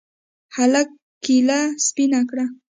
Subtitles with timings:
[0.55, 0.89] هلك
[1.23, 2.45] کېله سپينه کړه.